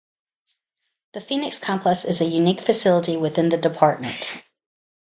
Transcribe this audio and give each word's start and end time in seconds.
The 1.13 1.21
Phoenix 1.21 1.59
Complex 1.59 2.05
is 2.05 2.21
a 2.21 2.25
unique 2.25 2.59
facility 2.59 3.17
within 3.17 3.49
the 3.49 3.57
Department. 3.57 4.27